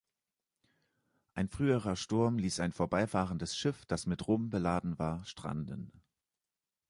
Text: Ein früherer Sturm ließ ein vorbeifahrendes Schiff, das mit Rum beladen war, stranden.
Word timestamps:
Ein 1.35 1.47
früherer 1.47 1.95
Sturm 1.95 2.39
ließ 2.39 2.59
ein 2.59 2.71
vorbeifahrendes 2.71 3.55
Schiff, 3.55 3.85
das 3.85 4.07
mit 4.07 4.27
Rum 4.27 4.49
beladen 4.49 4.97
war, 4.97 5.23
stranden. 5.25 5.91